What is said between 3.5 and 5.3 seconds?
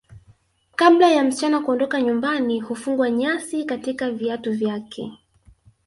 katika viatu vyake